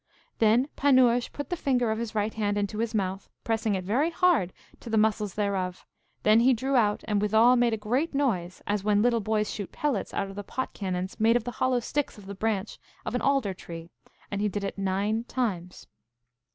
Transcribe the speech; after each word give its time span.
Then 0.39 0.67
Panurge 0.75 1.31
put 1.31 1.51
the 1.51 1.55
forefinger 1.55 1.91
of 1.91 1.99
his 1.99 2.15
right 2.15 2.33
hand 2.33 2.57
into 2.57 2.79
his 2.79 2.95
mouth, 2.95 3.29
pressing 3.43 3.75
it 3.75 3.83
very 3.83 4.09
hard 4.09 4.51
to 4.79 4.89
the 4.89 4.97
muscles 4.97 5.35
thereof; 5.35 5.85
then 6.23 6.39
he 6.39 6.53
drew 6.55 6.73
it 6.75 6.79
out, 6.79 7.03
and 7.07 7.21
withal 7.21 7.55
made 7.55 7.73
a 7.73 7.77
great 7.77 8.15
noise, 8.15 8.63
as 8.65 8.83
when 8.83 9.03
little 9.03 9.19
boys 9.19 9.51
shoot 9.51 9.71
pellets 9.71 10.11
out 10.11 10.27
of 10.27 10.35
the 10.35 10.43
pot 10.43 10.73
cannons 10.73 11.19
made 11.19 11.35
of 11.35 11.43
the 11.43 11.51
hollow 11.61 11.79
sticks 11.81 12.17
of 12.17 12.25
the 12.25 12.33
branch 12.33 12.79
of 13.05 13.13
an 13.13 13.21
alder 13.21 13.53
tree, 13.53 13.91
and 14.31 14.41
he 14.41 14.49
did 14.49 14.63
it 14.63 14.75
nine 14.75 15.23
times. 15.25 15.85